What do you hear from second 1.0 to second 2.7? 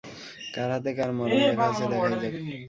মরণ লেখা আছে দেখাই যাক!